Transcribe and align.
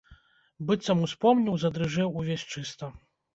Быццам 0.71 1.03
успомніў, 1.07 1.59
задрыжэў 1.65 2.17
увесь 2.23 2.47
чыста. 2.55 2.91